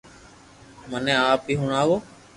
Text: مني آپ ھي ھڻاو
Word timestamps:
مني 0.89 1.13
آپ 1.29 1.41
ھي 1.49 1.53
ھڻاو 1.61 1.93